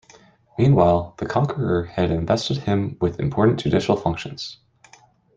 Meanwhile, 0.57 1.13
the 1.19 1.27
Conqueror 1.27 1.83
had 1.83 2.09
invested 2.09 2.57
him 2.57 2.97
with 2.99 3.19
important 3.19 3.59
judicial 3.59 3.95
functions. 3.95 4.57